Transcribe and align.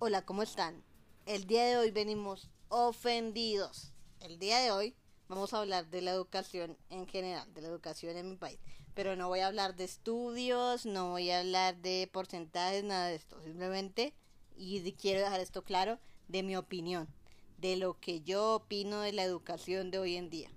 Hola, 0.00 0.22
¿cómo 0.22 0.44
están? 0.44 0.84
El 1.26 1.48
día 1.48 1.64
de 1.64 1.76
hoy 1.76 1.90
venimos 1.90 2.48
ofendidos. 2.68 3.92
El 4.20 4.38
día 4.38 4.60
de 4.60 4.70
hoy 4.70 4.94
vamos 5.26 5.52
a 5.52 5.58
hablar 5.58 5.90
de 5.90 6.02
la 6.02 6.12
educación 6.12 6.78
en 6.88 7.08
general, 7.08 7.52
de 7.52 7.62
la 7.62 7.66
educación 7.66 8.16
en 8.16 8.30
mi 8.30 8.36
país. 8.36 8.60
Pero 8.94 9.16
no 9.16 9.26
voy 9.26 9.40
a 9.40 9.48
hablar 9.48 9.74
de 9.74 9.82
estudios, 9.82 10.86
no 10.86 11.10
voy 11.10 11.30
a 11.30 11.40
hablar 11.40 11.78
de 11.78 12.08
porcentajes, 12.12 12.84
nada 12.84 13.08
de 13.08 13.16
esto. 13.16 13.42
Simplemente, 13.42 14.14
y 14.56 14.92
quiero 14.92 15.18
dejar 15.18 15.40
esto 15.40 15.64
claro, 15.64 15.98
de 16.28 16.44
mi 16.44 16.54
opinión, 16.54 17.08
de 17.56 17.76
lo 17.76 17.98
que 17.98 18.20
yo 18.20 18.54
opino 18.54 19.00
de 19.00 19.12
la 19.12 19.24
educación 19.24 19.90
de 19.90 19.98
hoy 19.98 20.14
en 20.14 20.30
día. 20.30 20.50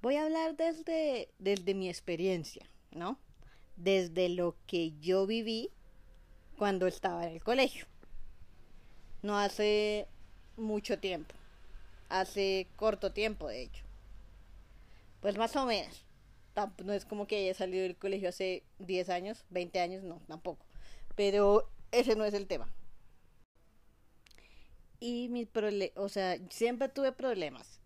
Voy 0.00 0.16
a 0.16 0.24
hablar 0.24 0.56
desde, 0.56 1.28
desde 1.38 1.74
mi 1.74 1.90
experiencia, 1.90 2.66
¿no? 2.92 3.20
Desde 3.76 4.30
lo 4.30 4.56
que 4.66 4.92
yo 5.00 5.26
viví 5.26 5.70
cuando 6.56 6.86
estaba 6.86 7.26
en 7.26 7.34
el 7.34 7.44
colegio. 7.44 7.86
No 9.26 9.36
hace 9.36 10.06
mucho 10.56 11.00
tiempo. 11.00 11.34
Hace 12.08 12.68
corto 12.76 13.10
tiempo, 13.10 13.48
de 13.48 13.62
hecho. 13.62 13.82
Pues 15.20 15.36
más 15.36 15.56
o 15.56 15.66
menos. 15.66 16.04
No 16.84 16.92
es 16.92 17.04
como 17.04 17.26
que 17.26 17.36
haya 17.36 17.52
salido 17.52 17.82
del 17.82 17.96
colegio 17.96 18.28
hace 18.28 18.62
10 18.78 19.08
años, 19.08 19.44
20 19.50 19.80
años, 19.80 20.04
no, 20.04 20.20
tampoco. 20.28 20.64
Pero 21.16 21.68
ese 21.90 22.14
no 22.14 22.24
es 22.24 22.34
el 22.34 22.46
tema. 22.46 22.68
Y 25.00 25.28
mi 25.28 25.44
problema, 25.44 25.92
o 25.96 26.08
sea, 26.08 26.38
siempre 26.48 26.88
tuve 26.88 27.10
problemas. 27.10 27.80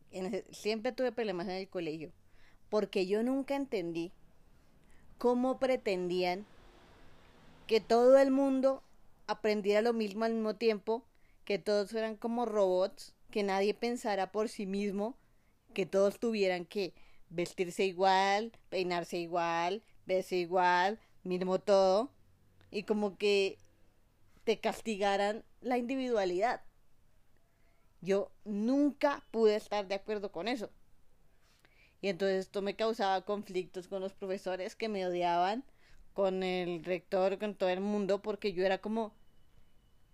siempre 0.51 0.93
tuve 0.93 1.11
problemas 1.11 1.49
en 1.49 1.55
el 1.55 1.69
colegio. 1.71 2.13
Porque 2.69 3.07
yo 3.07 3.23
nunca 3.23 3.57
entendí 3.57 4.13
cómo 5.17 5.59
pretendían 5.59 6.45
que 7.67 7.81
todo 7.81 8.19
el 8.19 8.31
mundo 8.31 8.83
aprendiera 9.27 9.81
lo 9.81 9.95
mismo 9.95 10.27
al 10.27 10.35
mismo 10.35 10.55
tiempo, 10.57 11.03
que 11.51 11.59
todos 11.59 11.91
fueran 11.91 12.15
como 12.15 12.47
robots, 12.47 13.13
que 13.33 13.43
nadie 13.43 13.75
pensara 13.75 14.31
por 14.31 14.49
sí 14.49 14.67
mismo, 14.67 15.19
que 15.75 15.85
todos 15.85 16.21
tuvieran 16.21 16.65
que 16.65 16.95
vestirse 17.29 17.85
igual, 17.85 18.53
peinarse 18.69 19.19
igual, 19.19 19.83
verse 20.07 20.37
igual, 20.37 21.01
mismo 21.25 21.59
todo, 21.59 22.13
y 22.71 22.85
como 22.85 23.19
que 23.19 23.59
te 24.45 24.61
castigaran 24.61 25.43
la 25.61 25.77
individualidad. 25.77 26.63
Yo 28.01 28.31
nunca 28.45 29.27
pude 29.33 29.57
estar 29.57 29.89
de 29.89 29.97
acuerdo 29.97 30.31
con 30.31 30.47
eso. 30.47 30.71
Y 32.01 32.11
entonces 32.11 32.45
esto 32.47 32.63
me 32.63 32.77
causaba 32.77 33.25
conflictos 33.25 33.89
con 33.89 34.01
los 34.01 34.15
profesores 34.15 34.77
que 34.77 34.89
me 34.89 35.05
odiaban 35.05 35.65
con 36.13 36.45
el 36.45 36.85
rector, 36.85 37.41
con 37.41 37.57
todo 37.57 37.71
el 37.71 37.81
mundo, 37.81 38.23
porque 38.23 38.53
yo 38.53 38.65
era 38.65 38.79
como, 38.79 39.13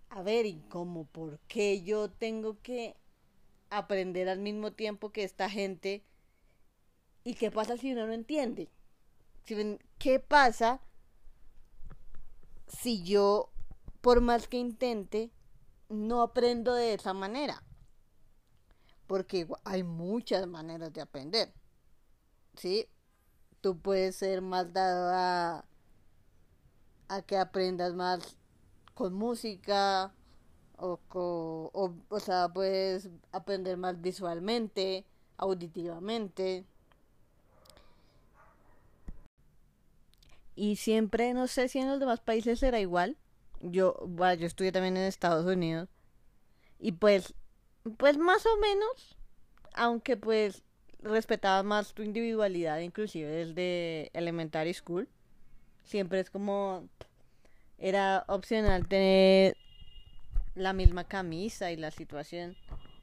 a 0.09 0.23
ver, 0.23 0.47
¿y 0.47 0.61
cómo? 0.69 1.05
¿Por 1.05 1.39
qué 1.49 1.83
yo 1.83 2.11
tengo 2.11 2.61
que 2.63 2.97
aprender 3.71 4.29
al 4.29 4.39
mismo 4.39 4.73
tiempo 4.73 5.11
que 5.11 5.25
esta 5.25 5.51
gente? 5.51 6.05
¿Y 7.25 7.35
qué 7.35 7.51
pasa 7.51 7.77
si 7.77 7.93
uno 7.93 8.07
no 8.07 8.13
entiende? 8.13 8.71
¿Qué 9.99 10.21
pasa 10.21 10.81
si 12.67 13.03
yo, 13.03 13.51
por 14.01 14.21
más 14.21 14.49
que 14.49 14.59
intente, 14.59 15.31
no 15.89 16.23
aprendo 16.23 16.75
de 16.75 16.95
esa 16.95 17.13
manera? 17.13 17.63
Porque 19.07 19.49
hay 19.65 19.83
muchas 19.83 20.47
maneras 20.47 20.93
de 20.93 21.01
aprender. 21.01 21.53
¿Sí? 22.57 22.89
Tú 23.61 23.79
puedes 23.79 24.17
ser 24.17 24.41
más 24.43 24.73
dado 24.73 25.11
a 25.13 25.65
a 27.09 27.23
que 27.23 27.37
aprendas 27.37 27.95
más 27.95 28.37
con 28.97 29.13
música 29.13 30.11
o, 30.79 30.99
o, 31.13 31.95
o 32.09 32.21
sea, 32.21 32.49
puedes 32.49 33.11
aprender 33.31 33.77
más 33.77 34.01
visualmente, 34.01 35.05
auditivamente. 35.37 36.65
Y 40.55 40.77
siempre, 40.77 41.35
no 41.35 41.47
sé 41.47 41.69
si 41.69 41.79
en 41.79 41.89
los 41.89 42.01
demás 42.01 42.21
países 42.21 42.59
será 42.59 42.81
igual. 42.81 43.19
Yo, 43.61 43.95
bueno, 44.09 44.41
yo 44.41 44.47
estudié 44.47 44.73
también 44.73 44.97
en 44.97 45.05
Estados 45.05 45.45
Unidos. 45.45 45.91
Y 46.79 46.93
pues, 46.93 47.35
pues 47.99 48.17
más 48.17 48.47
o 48.47 48.57
menos, 48.57 49.19
aunque 49.75 50.17
pues 50.17 50.63
respetaba 51.01 51.63
más 51.63 51.93
tu 51.93 52.03
individualidad, 52.03 52.81
inclusive 52.81 53.31
desde 53.31 54.11
elementary 54.15 54.73
school 54.73 55.07
siempre 55.85 56.21
es 56.21 56.31
como 56.31 56.89
era 57.79 58.25
opcional 58.29 58.89
tener 58.89 59.57
la 60.55 60.73
misma 60.73 61.05
camisa 61.05 61.71
y 61.71 61.77
la 61.77 61.91
situación 61.91 62.57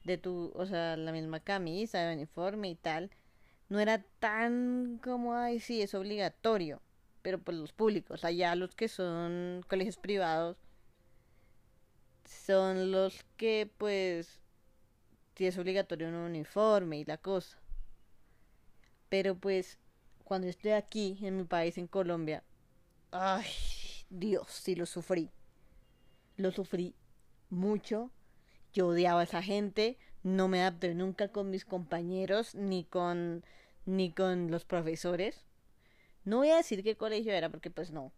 de 0.04 0.18
tu, 0.18 0.52
o 0.54 0.66
sea, 0.66 0.96
la 0.96 1.12
misma 1.12 1.40
camisa, 1.40 2.10
el 2.10 2.16
uniforme 2.16 2.70
y 2.70 2.74
tal, 2.74 3.10
no 3.68 3.80
era 3.80 4.02
tan 4.18 5.00
como, 5.02 5.34
ay, 5.34 5.60
sí, 5.60 5.80
es 5.82 5.94
obligatorio, 5.94 6.82
pero 7.22 7.38
pues 7.38 7.56
los 7.56 7.72
públicos, 7.72 8.24
allá 8.24 8.54
los 8.54 8.74
que 8.74 8.88
son 8.88 9.64
colegios 9.68 9.96
privados, 9.96 10.56
son 12.24 12.90
los 12.90 13.24
que 13.36 13.70
pues, 13.78 14.40
sí 15.36 15.46
es 15.46 15.56
obligatorio 15.58 16.08
un 16.08 16.14
uniforme 16.14 16.98
y 16.98 17.04
la 17.04 17.18
cosa. 17.18 17.58
Pero 19.08 19.36
pues, 19.36 19.78
cuando 20.24 20.48
estoy 20.48 20.72
aquí, 20.72 21.18
en 21.22 21.36
mi 21.36 21.44
país, 21.44 21.78
en 21.78 21.86
Colombia, 21.86 22.42
Ay, 23.16 23.46
Dios, 24.10 24.50
sí 24.50 24.74
lo 24.74 24.86
sufrí. 24.86 25.30
Lo 26.36 26.50
sufrí 26.50 26.94
mucho. 27.50 28.10
Yo 28.72 28.88
odiaba 28.88 29.20
a 29.20 29.24
esa 29.24 29.42
gente. 29.42 29.98
No 30.22 30.48
me 30.48 30.60
adapté 30.60 30.94
nunca 30.94 31.28
con 31.28 31.50
mis 31.50 31.64
compañeros 31.64 32.54
ni 32.54 32.84
con 32.84 33.44
ni 33.86 34.12
con 34.12 34.50
los 34.50 34.64
profesores. 34.64 35.44
No 36.24 36.38
voy 36.38 36.50
a 36.50 36.56
decir 36.56 36.82
qué 36.82 36.96
colegio 36.96 37.32
era 37.32 37.50
porque 37.50 37.70
pues 37.70 37.90
no. 37.90 38.12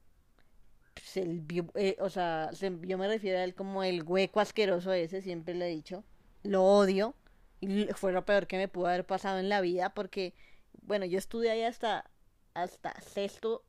Pues 0.94 1.98
o 1.98 2.10
sea, 2.10 2.50
yo 2.52 2.98
me 2.98 3.08
refiero 3.08 3.38
a 3.38 3.44
él 3.44 3.54
como 3.54 3.82
el 3.82 4.02
hueco 4.04 4.41
asqueroso 4.41 4.92
ese, 4.92 5.22
siempre 5.22 5.54
le 5.54 5.66
he 5.66 5.75
dicho. 5.75 6.04
Lo 6.42 6.64
odio. 6.64 7.14
Y 7.60 7.86
fue 7.94 8.12
lo 8.12 8.25
peor 8.25 8.46
que 8.46 8.58
me 8.58 8.69
pudo 8.69 8.86
haber 8.86 9.04
pasado 9.04 9.38
en 9.38 9.48
la 9.48 9.60
vida 9.60 9.91
porque, 9.94 10.34
bueno, 10.82 11.06
yo 11.06 11.19
estudié 11.19 11.50
ahí 11.50 11.62
hasta, 11.62 12.08
hasta 12.54 13.00
sexto 13.00 13.64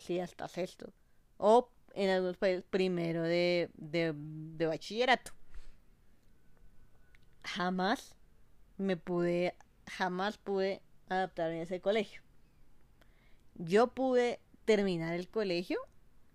sí, 0.00 0.18
hasta 0.18 0.48
sexto. 0.48 0.92
O 1.42 1.70
en 1.94 2.10
algunos 2.10 2.36
países 2.36 2.62
primero 2.68 3.22
de, 3.22 3.70
de, 3.74 4.12
de 4.14 4.66
bachillerato. 4.66 5.32
Jamás 7.42 8.14
me 8.76 8.98
pude, 8.98 9.54
jamás 9.86 10.36
pude 10.36 10.82
adaptarme 11.08 11.60
a 11.60 11.62
ese 11.62 11.80
colegio. 11.80 12.22
Yo 13.54 13.88
pude 13.88 14.38
terminar 14.66 15.14
el 15.14 15.28
colegio, 15.28 15.78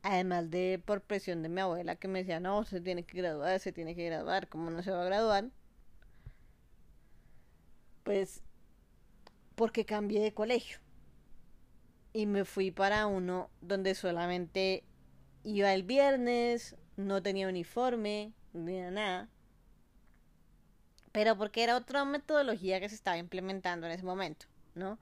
además 0.02 0.50
de 0.50 0.82
por 0.84 1.02
presión 1.02 1.44
de 1.44 1.50
mi 1.50 1.62
abuela 1.62 1.96
que 1.96 2.08
me 2.08 2.20
decía, 2.20 2.40
no, 2.40 2.66
se 2.66 2.82
tiene 2.82 3.04
que 3.04 3.18
graduar, 3.20 3.60
se 3.60 3.72
tiene 3.72 3.96
que 3.96 4.06
graduar, 4.06 4.50
¿cómo 4.50 4.72
no 4.72 4.82
se 4.82 4.92
va 4.92 5.04
a 5.04 5.06
graduar? 5.06 5.50
Pues 8.04 8.42
porque 9.54 9.86
cambié 9.86 10.22
de 10.22 10.34
colegio 10.34 10.80
y 12.12 12.26
me 12.26 12.44
fui 12.44 12.72
para 12.72 13.08
uno 13.08 13.50
donde 13.62 13.96
solamente 13.96 14.84
iba 15.45 15.73
el 15.73 15.83
viernes, 15.83 16.75
no 16.97 17.22
tenía 17.22 17.47
uniforme, 17.47 18.33
ni 18.51 18.79
nada. 18.79 19.29
Pero 21.11 21.38
porque 21.38 21.63
era 21.63 21.78
otra 21.78 22.03
metodología 22.03 22.79
que 22.79 22.89
se 22.89 22.95
estaba 22.95 23.17
implementando 23.17 23.85
en 23.85 23.94
ese 23.94 24.03
momento, 24.03 24.47
¿no? 24.73 24.97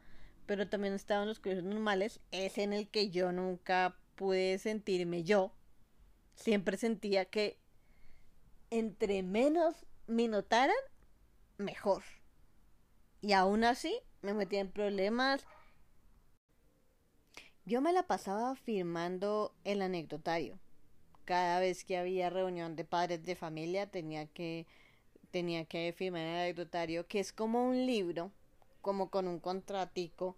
Pero 0.45 0.67
también 0.67 0.93
estaban 0.93 1.27
los 1.27 1.39
colegios 1.39 1.65
normales, 1.65 2.19
es 2.31 2.57
en 2.57 2.73
el 2.73 2.89
que 2.89 3.09
yo 3.09 3.31
nunca 3.31 3.95
pude 4.15 4.59
sentirme 4.59 5.23
yo. 5.23 5.53
Siempre 6.35 6.77
sentía 6.77 7.25
que 7.25 7.57
entre 8.69 9.23
menos 9.23 9.85
me 10.07 10.28
notaran, 10.28 10.75
mejor. 11.57 12.03
Y 13.22 13.31
aún 13.31 13.63
así 13.63 13.97
me 14.22 14.34
metía 14.34 14.59
en 14.59 14.72
problemas 14.72 15.46
yo 17.65 17.81
me 17.81 17.93
la 17.93 18.03
pasaba 18.03 18.55
firmando 18.55 19.53
el 19.63 19.81
anecdotario. 19.81 20.59
Cada 21.25 21.59
vez 21.59 21.85
que 21.85 21.97
había 21.97 22.29
reunión 22.29 22.75
de 22.75 22.83
padres 22.83 23.23
de 23.23 23.35
familia 23.35 23.87
tenía 23.87 24.25
que 24.25 24.65
tenía 25.31 25.65
que 25.65 25.93
firmar 25.97 26.21
el 26.21 26.35
anecdotario, 26.35 27.07
que 27.07 27.19
es 27.19 27.33
como 27.33 27.67
un 27.67 27.87
libro, 27.87 28.31
como 28.81 29.09
con 29.09 29.27
un 29.27 29.39
contratico 29.39 30.35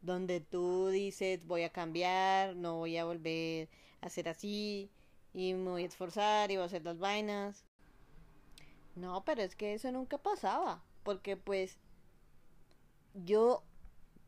donde 0.00 0.40
tú 0.40 0.88
dices 0.88 1.44
voy 1.46 1.64
a 1.64 1.70
cambiar, 1.70 2.56
no 2.56 2.76
voy 2.76 2.96
a 2.96 3.04
volver 3.04 3.68
a 4.00 4.06
hacer 4.06 4.28
así 4.28 4.90
y 5.34 5.54
me 5.54 5.70
voy 5.70 5.82
a 5.82 5.86
esforzar 5.86 6.50
y 6.50 6.56
voy 6.56 6.62
a 6.62 6.66
hacer 6.66 6.84
las 6.84 6.98
vainas. 6.98 7.64
No, 8.94 9.22
pero 9.24 9.42
es 9.42 9.54
que 9.54 9.74
eso 9.74 9.92
nunca 9.92 10.18
pasaba, 10.18 10.82
porque 11.02 11.36
pues 11.36 11.78
yo 13.14 13.62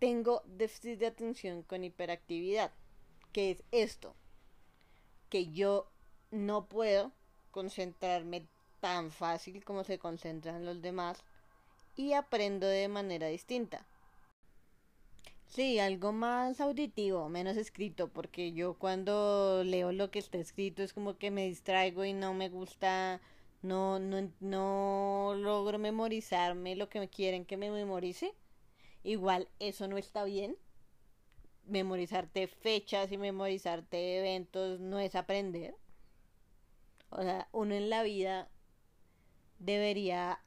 tengo 0.01 0.43
déficit 0.47 0.99
de 0.99 1.07
atención 1.07 1.63
con 1.63 1.85
hiperactividad, 1.85 2.73
que 3.33 3.53
es 3.53 3.63
esto, 3.71 4.17
que 5.29 5.53
yo 5.53 5.87
no 6.33 6.67
puedo 6.67 7.13
concentrarme 7.53 8.47
tan 8.81 9.13
fácil 9.13 9.63
como 9.65 9.85
se 9.85 9.99
concentran 9.99 10.65
los 10.65 10.81
demás 10.83 11.23
y 11.97 12.15
aprendo 12.15 12.67
de 12.67 12.89
manera 12.89 13.29
distinta. 13.29 13.87
Sí, 15.47 15.79
algo 15.81 16.13
más 16.13 16.61
auditivo, 16.61 17.29
menos 17.29 17.57
escrito, 17.57 18.09
porque 18.09 18.53
yo 18.53 18.75
cuando 18.75 19.65
leo 19.65 19.93
lo 19.93 20.11
que 20.11 20.21
está 20.21 20.39
escrito 20.39 20.83
es 20.83 20.93
como 20.93 21.19
que 21.19 21.31
me 21.31 21.47
distraigo 21.47 22.05
y 22.05 22.13
no 22.13 22.33
me 22.35 22.49
gusta, 22.49 23.21
no, 23.61 23.99
no, 23.99 24.31
no 24.41 25.35
logro 25.37 25.79
memorizarme 25.79 26.77
lo 26.77 26.89
que 26.89 27.01
me 27.01 27.09
quieren 27.09 27.45
que 27.45 27.57
me 27.57 27.71
memorice. 27.71 28.33
Igual 29.03 29.49
eso 29.59 29.89
no 29.89 29.97
está 29.97 30.25
bien. 30.25 30.57
Memorizarte 31.67 32.47
fechas 32.47 33.13
y 33.13 33.19
memorizarte 33.19 34.19
eventos 34.19 34.81
no 34.81 34.99
es 34.99 35.15
aprender. 35.15 35.75
O 37.11 37.23
sea, 37.23 37.49
uno 37.53 37.75
en 37.75 37.91
la 37.91 38.03
vida 38.03 38.49
debería 39.59 40.41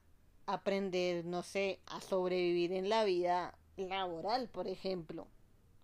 aprender, 0.46 1.24
no 1.24 1.42
sé, 1.42 1.80
a 1.86 2.00
sobrevivir 2.00 2.72
en 2.72 2.88
la 2.88 3.04
vida 3.04 3.56
laboral, 3.76 4.48
por 4.48 4.68
ejemplo, 4.68 5.26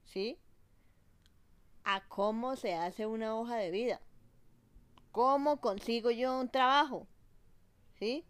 ¿sí? 0.04 0.38
A 1.84 2.06
cómo 2.08 2.56
se 2.56 2.74
hace 2.74 3.06
una 3.06 3.34
hoja 3.36 3.56
de 3.56 3.70
vida. 3.70 4.00
¿Cómo 5.12 5.60
consigo 5.60 6.10
yo 6.10 6.38
un 6.38 6.48
trabajo? 6.48 7.06
¿Sí? 7.98 8.24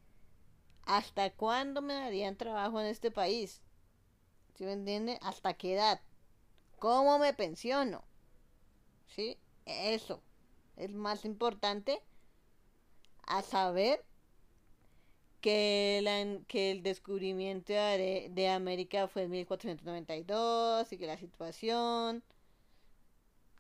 ¿Hasta 0.85 1.31
cuándo 1.31 1.83
me 1.83 1.95
darían 1.95 2.37
trabajo 2.37 2.81
en 2.81 2.87
este 2.87 3.11
país? 3.11 3.63
¿Sí 4.61 4.67
me 4.67 4.75
entiende? 4.75 5.19
¿Hasta 5.23 5.55
qué 5.55 5.73
edad? 5.73 6.03
¿Cómo 6.79 7.19
me 7.19 7.33
pensiono? 7.33 8.05
¿Sí? 9.07 9.39
Eso 9.65 10.23
es 10.77 10.93
más 10.93 11.25
importante 11.25 12.03
a 13.23 13.41
saber 13.41 14.05
que, 15.41 16.43
que 16.47 16.73
el 16.73 16.83
descubrimiento 16.83 17.73
de, 17.73 18.29
de, 18.31 18.49
América 18.51 19.09
fue 19.09 19.23
en 19.23 19.31
1492 19.31 20.93
y 20.93 20.99
que 20.99 21.07
la 21.07 21.17
situación, 21.17 22.23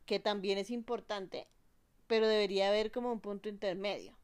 que 0.04 0.20
también 0.20 0.58
es 0.58 0.68
importante, 0.68 1.48
pero 2.08 2.28
debería 2.28 2.68
haber 2.68 2.92
como 2.92 3.10
un 3.10 3.20
punto 3.20 3.48
intermedio. 3.48 4.18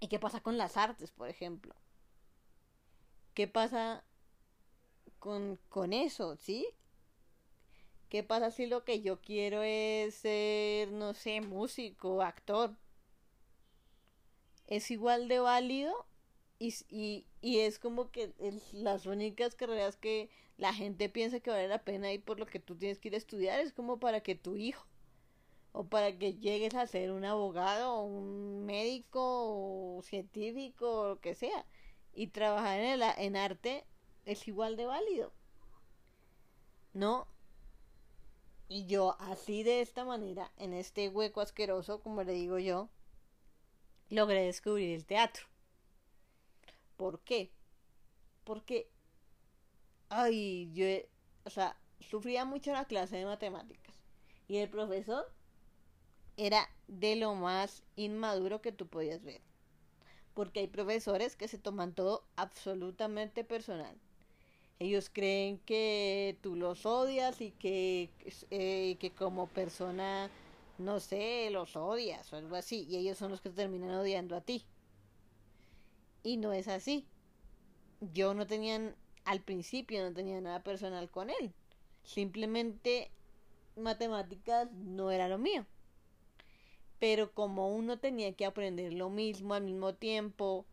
¿Y 0.00 0.08
qué 0.08 0.18
pasa 0.18 0.40
con 0.40 0.56
las 0.56 0.78
artes, 0.78 1.10
por 1.10 1.28
ejemplo? 1.28 1.74
¿Qué 3.34 3.46
pasa 3.46 4.04
con, 5.20 5.58
con 5.68 5.92
eso, 5.92 6.36
sí? 6.36 6.66
¿Qué 8.10 8.22
pasa 8.22 8.50
si 8.50 8.66
lo 8.66 8.84
que 8.84 9.00
yo 9.00 9.20
quiero 9.22 9.62
es 9.62 10.14
ser, 10.16 10.90
no 10.92 11.14
sé, 11.14 11.40
músico, 11.40 12.22
actor? 12.22 12.76
es 14.70 14.90
igual 14.90 15.28
de 15.28 15.40
válido 15.40 15.92
y, 16.58 16.74
y, 16.88 17.26
y 17.42 17.58
es 17.60 17.78
como 17.78 18.10
que 18.10 18.32
las 18.72 19.06
únicas 19.06 19.54
carreras 19.54 19.96
que 19.96 20.30
la 20.56 20.72
gente 20.72 21.08
piensa 21.08 21.40
que 21.40 21.50
vale 21.50 21.68
la 21.68 21.82
pena 21.84 22.12
y 22.12 22.18
por 22.18 22.38
lo 22.38 22.46
que 22.46 22.60
tú 22.60 22.76
tienes 22.76 22.98
que 22.98 23.08
ir 23.08 23.14
a 23.14 23.18
estudiar 23.18 23.60
es 23.60 23.72
como 23.72 23.98
para 23.98 24.22
que 24.22 24.34
tu 24.36 24.56
hijo 24.56 24.86
o 25.72 25.84
para 25.84 26.18
que 26.18 26.34
llegues 26.34 26.74
a 26.74 26.86
ser 26.86 27.10
un 27.12 27.24
abogado 27.24 27.94
o 27.94 28.04
un 28.04 28.64
médico 28.66 29.20
o 29.22 30.02
científico 30.02 31.00
o 31.00 31.08
lo 31.10 31.20
que 31.20 31.34
sea 31.34 31.66
y 32.14 32.28
trabajar 32.28 32.80
en, 32.80 32.86
el, 32.86 33.02
en 33.18 33.36
arte 33.36 33.84
es 34.30 34.46
igual 34.48 34.76
de 34.76 34.86
válido 34.86 35.32
no 36.92 37.26
y 38.68 38.86
yo 38.86 39.16
así 39.18 39.62
de 39.62 39.80
esta 39.80 40.04
manera 40.04 40.52
en 40.56 40.74
este 40.74 41.08
hueco 41.08 41.40
asqueroso 41.40 42.00
como 42.00 42.22
le 42.22 42.32
digo 42.32 42.58
yo 42.58 42.88
logré 44.10 44.42
descubrir 44.44 44.94
el 44.94 45.06
teatro. 45.06 45.44
¿Por 46.96 47.20
qué? 47.20 47.50
Porque, 48.44 48.90
ay, 50.08 50.70
yo, 50.74 50.84
o 51.44 51.50
sea, 51.50 51.76
sufría 52.00 52.44
mucho 52.44 52.72
la 52.72 52.84
clase 52.84 53.16
de 53.16 53.24
matemáticas. 53.24 53.94
Y 54.48 54.58
el 54.58 54.68
profesor 54.68 55.32
era 56.36 56.68
de 56.88 57.16
lo 57.16 57.34
más 57.34 57.84
inmaduro 57.96 58.60
que 58.60 58.72
tú 58.72 58.88
podías 58.88 59.22
ver. 59.22 59.40
Porque 60.34 60.60
hay 60.60 60.66
profesores 60.66 61.36
que 61.36 61.48
se 61.48 61.58
toman 61.58 61.94
todo 61.94 62.24
absolutamente 62.36 63.44
personal. 63.44 63.96
Ellos 64.80 65.10
creen 65.10 65.58
que 65.58 66.36
tú 66.42 66.56
los 66.56 66.84
odias 66.84 67.40
y 67.40 67.52
que, 67.52 68.10
eh, 68.50 68.96
que 68.98 69.12
como 69.12 69.46
persona 69.46 70.30
no 70.80 70.98
sé, 70.98 71.50
los 71.50 71.76
odias 71.76 72.32
o 72.32 72.36
algo 72.36 72.56
así, 72.56 72.86
y 72.88 72.96
ellos 72.96 73.18
son 73.18 73.30
los 73.30 73.40
que 73.40 73.50
terminan 73.50 73.90
odiando 73.90 74.34
a 74.34 74.40
ti. 74.40 74.64
Y 76.22 76.38
no 76.38 76.52
es 76.52 76.68
así. 76.68 77.06
Yo 78.00 78.34
no 78.34 78.46
tenía, 78.46 78.94
al 79.24 79.40
principio 79.42 80.02
no 80.02 80.12
tenía 80.12 80.40
nada 80.40 80.62
personal 80.62 81.10
con 81.10 81.30
él. 81.30 81.52
Simplemente 82.02 83.10
matemáticas 83.76 84.72
no 84.72 85.10
era 85.10 85.28
lo 85.28 85.38
mío. 85.38 85.66
Pero 86.98 87.32
como 87.32 87.74
uno 87.74 87.98
tenía 87.98 88.32
que 88.32 88.46
aprender 88.46 88.92
lo 88.94 89.10
mismo 89.10 89.54
al 89.54 89.64
mismo 89.64 89.94
tiempo, 89.94 90.64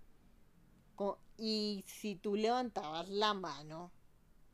y 1.38 1.84
si 1.86 2.16
tú 2.16 2.36
levantabas 2.36 3.10
la 3.10 3.34
mano, 3.34 3.92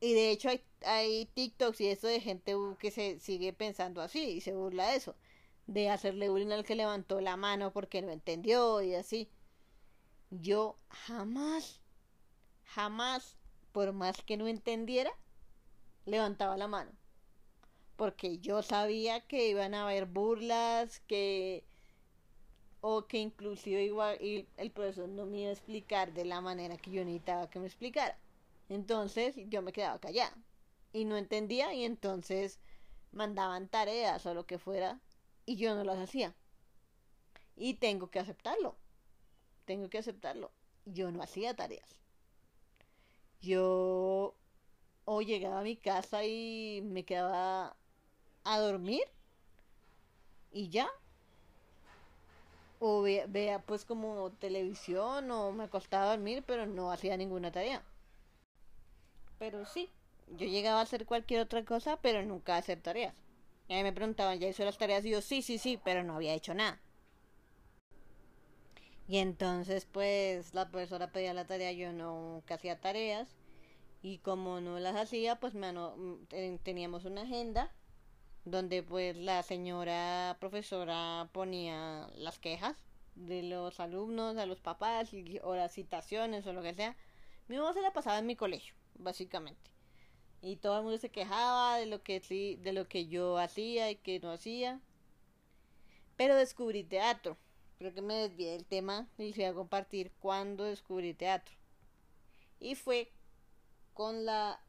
y 0.04 0.14
de 0.14 0.32
hecho 0.32 0.50
hay, 0.50 0.64
hay 0.86 1.26
TikToks 1.28 1.82
y 1.82 1.88
eso 1.90 2.08
de 2.08 2.20
gente 2.22 2.56
que 2.80 2.92
se 2.92 3.20
sigue 3.20 3.54
pensando 3.54 4.02
así 4.02 4.22
y 4.24 4.42
se 4.42 4.54
burla 4.54 4.90
de 4.90 4.98
eso 4.98 5.16
de 5.68 5.90
hacerle 5.90 6.30
bullying 6.30 6.52
al 6.52 6.66
que 6.66 6.76
levantó 6.76 7.22
la 7.22 7.38
mano 7.38 7.72
porque 7.74 8.02
no 8.02 8.12
entendió 8.12 8.82
y 8.82 8.96
así. 8.96 9.30
Yo 10.32 10.78
jamás, 10.90 11.80
jamás, 12.66 13.38
por 13.72 13.94
más 13.94 14.22
que 14.24 14.38
no 14.38 14.48
entendiera, 14.48 15.12
levantaba 16.06 16.58
la 16.58 16.68
mano. 16.68 16.92
Porque 17.96 18.38
yo 18.40 18.62
sabía 18.62 19.22
que 19.26 19.50
iban 19.50 19.74
a 19.74 19.84
haber 19.84 20.06
burlas, 20.06 21.00
que 21.08 21.64
o 22.82 23.08
que 23.08 23.18
inclusive 23.18 23.84
igual 23.84 24.18
el 24.22 24.72
profesor 24.72 25.10
no 25.10 25.26
me 25.26 25.40
iba 25.40 25.50
a 25.50 25.54
explicar 25.54 26.14
de 26.14 26.26
la 26.26 26.40
manera 26.42 26.78
que 26.78 26.92
yo 26.92 27.04
necesitaba 27.04 27.50
que 27.50 27.60
me 27.60 27.66
explicara. 27.68 28.16
Entonces 28.70 29.36
yo 29.50 29.62
me 29.62 29.74
quedaba 29.74 30.00
callada 30.00 30.36
y 30.94 31.06
no 31.06 31.18
entendía 31.18 31.74
y 31.74 31.86
entonces 31.86 32.60
mandaban 33.12 33.68
tareas 33.68 34.26
o 34.26 34.34
lo 34.34 34.46
que 34.46 34.60
fuera 34.60 35.00
y 35.46 35.56
yo 35.58 35.76
no 35.76 35.84
las 35.84 36.00
hacía. 36.00 36.36
Y 37.56 37.76
tengo 37.76 38.10
que 38.10 38.20
aceptarlo. 38.20 38.76
Tengo 39.66 39.90
que 39.90 40.00
aceptarlo. 40.00 40.52
Yo 40.86 41.12
no 41.12 41.22
hacía 41.24 41.56
tareas. 41.56 42.00
Yo 43.42 44.36
o 45.06 45.22
llegaba 45.22 45.60
a 45.60 45.64
mi 45.64 45.76
casa 45.76 46.24
y 46.26 46.82
me 46.84 47.04
quedaba 47.06 47.76
a 48.44 48.60
dormir 48.60 49.04
y 50.52 50.70
ya. 50.70 50.90
O 52.80 53.02
vea, 53.02 53.60
pues 53.66 53.86
como 53.86 54.32
televisión 54.34 55.32
o 55.32 55.52
me 55.52 55.64
acostaba 55.64 56.06
a 56.06 56.16
dormir, 56.16 56.44
pero 56.46 56.66
no 56.68 56.92
hacía 56.92 57.18
ninguna 57.18 57.52
tarea. 57.52 57.84
Pero 59.44 59.66
sí, 59.66 59.90
yo 60.38 60.48
llegaba 60.48 60.80
a 60.80 60.84
hacer 60.84 61.06
cualquier 61.06 61.42
otra 61.42 61.66
cosa, 61.66 61.98
pero 62.02 62.24
nunca 62.24 62.56
a 62.56 62.60
hacer 62.60 62.80
tareas. 62.80 63.14
Y 63.68 63.74
me 63.84 63.92
preguntaban, 63.92 64.40
¿ya 64.40 64.48
hizo 64.48 64.64
las 64.64 64.78
tareas? 64.78 65.04
Y 65.04 65.10
yo, 65.10 65.22
sí, 65.22 65.42
sí, 65.42 65.58
sí, 65.58 65.78
pero 65.84 66.02
no 66.02 66.16
había 66.16 66.34
hecho 66.34 66.54
nada. 66.54 66.80
Y 69.06 69.18
entonces, 69.18 69.86
pues, 69.86 70.54
la 70.54 70.70
profesora 70.72 71.12
pedía 71.12 71.34
la 71.34 71.46
tarea, 71.46 71.74
yo 71.74 71.92
nunca 71.92 72.56
hacía 72.56 72.80
tareas. 72.80 73.36
Y 74.02 74.20
como 74.20 74.62
no 74.62 74.80
las 74.80 74.96
hacía, 74.96 75.36
pues 75.42 75.56
me 75.56 75.74
teníamos 76.64 77.04
una 77.04 77.24
agenda 77.24 77.70
donde 78.46 78.82
pues 78.82 79.18
la 79.18 79.44
señora 79.44 80.38
profesora 80.40 81.28
ponía 81.34 82.08
las 82.16 82.40
quejas 82.40 82.78
de 83.16 83.44
los 83.44 83.82
alumnos 83.82 84.38
a 84.38 84.46
los 84.46 84.62
papás 84.62 85.12
o 85.44 85.56
las 85.56 85.74
citaciones 85.74 86.48
o 86.48 86.54
lo 86.54 86.62
que 86.62 86.74
sea. 86.76 86.96
Mi 87.50 87.58
mamá 87.58 87.74
se 87.74 87.82
la 87.82 87.92
pasaba 87.92 88.20
en 88.20 88.26
mi 88.26 88.38
colegio, 88.38 88.74
básicamente 88.96 89.74
y 90.44 90.58
todo 90.58 90.78
el 90.78 90.84
mundo 90.84 90.98
se 90.98 91.10
quejaba 91.10 91.78
de 91.78 91.86
lo 91.86 92.04
que 92.04 92.20
de 92.62 92.74
lo 92.74 92.90
que 92.90 93.08
yo 93.08 93.38
hacía 93.38 93.90
y 93.90 93.96
que 93.96 94.20
no 94.20 94.30
hacía. 94.30 94.82
Pero 96.18 96.36
descubrí 96.36 96.84
teatro. 96.84 97.38
Creo 97.78 97.94
que 97.94 98.02
me 98.02 98.16
desvié 98.16 98.52
del 98.52 98.66
tema 98.66 99.08
y 99.18 99.28
les 99.28 99.38
voy 99.38 99.46
a 99.46 99.54
compartir 99.54 100.12
cuando 100.20 100.66
descubrí 100.66 101.14
teatro. 101.14 101.56
Y 102.60 102.76
fue 102.76 103.10
con 103.94 104.26
la 104.26 104.62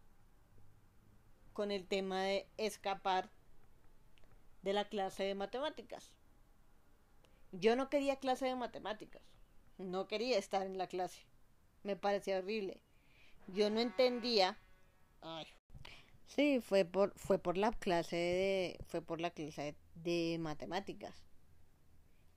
con 1.53 1.73
el 1.73 1.87
tema 1.87 2.23
de 2.23 2.47
escapar 2.57 3.29
de 4.63 4.75
la 4.75 4.89
clase 4.89 5.25
de 5.25 5.35
matemáticas. 5.35 6.13
Yo 7.51 7.75
no 7.75 7.91
quería 7.91 8.17
clase 8.21 8.47
de 8.47 8.55
matemáticas. 8.55 9.23
No 9.79 10.07
quería 10.07 10.39
estar 10.39 10.65
en 10.67 10.79
la 10.79 10.87
clase. 10.87 11.21
Me 11.83 11.97
parecía 11.97 12.39
horrible. 12.39 12.81
Yo 13.47 13.71
no 13.71 13.81
entendía. 13.81 14.59
Ay, 15.23 15.47
Sí, 16.27 16.61
fue 16.61 16.85
por, 16.85 17.13
fue 17.19 17.39
por 17.39 17.57
la 17.57 17.73
clase 17.73 18.17
de, 18.17 18.79
fue 18.87 19.01
por 19.03 19.21
la 19.23 19.31
clase 19.31 19.75
de 19.95 20.37
matemáticas. 20.39 21.25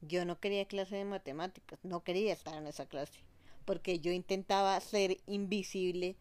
yo 0.01 0.25
no 0.25 0.39
quería 0.39 0.65
clase 0.67 0.95
de 0.95 1.05
matemáticas, 1.05 1.79
no 1.83 2.03
quería 2.03 2.33
estar 2.33 2.55
en 2.55 2.65
esa 2.67 2.87
clase, 2.87 3.19
porque 3.65 3.99
yo 3.99 4.11
intentaba 4.11 4.79
ser 4.79 5.17
invisible 5.27 6.17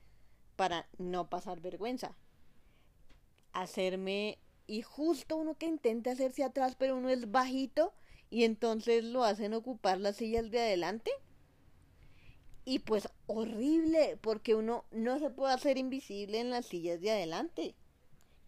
para 0.57 0.89
no 0.99 1.29
pasar 1.31 1.61
vergüenza. 1.61 2.17
Hacerme, 3.53 4.39
y 4.69 4.83
justo 4.83 5.37
uno 5.37 5.57
que 5.59 5.67
intenta 5.67 6.13
hacerse 6.13 6.45
atrás, 6.45 6.77
pero 6.77 6.97
uno 6.97 7.09
es 7.09 7.31
bajito, 7.33 7.93
y 8.31 8.45
entonces 8.45 9.03
lo 9.05 9.25
hacen 9.25 9.55
ocupar 9.55 9.99
las 10.01 10.17
sillas 10.17 10.51
de 10.51 10.61
adelante. 10.61 11.11
Y 12.69 12.81
pues 12.81 13.09
horrible, 13.29 14.19
porque 14.21 14.57
uno 14.57 14.85
no 14.91 15.21
se 15.21 15.31
puede 15.31 15.55
hacer 15.55 15.79
invisible 15.79 16.41
en 16.41 16.51
las 16.51 16.67
sillas 16.67 17.01
de 17.01 17.13
adelante. 17.13 17.77